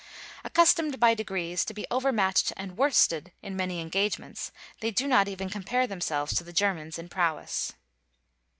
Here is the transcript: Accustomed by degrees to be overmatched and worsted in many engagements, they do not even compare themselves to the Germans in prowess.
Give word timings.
Accustomed 0.43 0.99
by 0.99 1.13
degrees 1.13 1.63
to 1.63 1.75
be 1.75 1.85
overmatched 1.91 2.51
and 2.57 2.75
worsted 2.75 3.31
in 3.43 3.55
many 3.55 3.79
engagements, 3.79 4.51
they 4.79 4.89
do 4.89 5.07
not 5.07 5.27
even 5.27 5.47
compare 5.47 5.85
themselves 5.85 6.33
to 6.37 6.43
the 6.43 6.51
Germans 6.51 6.97
in 6.97 7.07
prowess. 7.07 7.73